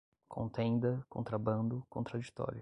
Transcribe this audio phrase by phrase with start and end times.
[0.27, 2.59] contenda, contrabando, contraditório